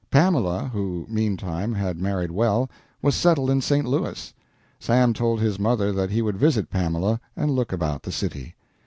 [0.09, 2.67] Pamela, who, meantime, had married well,
[3.03, 3.85] was settled in St.
[3.85, 4.33] Louis.
[4.79, 8.55] Sam told his mother that he would visit Pamela and look about the city.